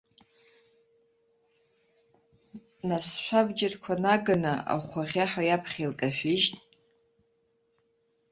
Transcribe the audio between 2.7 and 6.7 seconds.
Нас, шәабџьарқәа наганы, ахәхәа-ӷьӷьаҳәа иаԥхьа илкашәыжьт?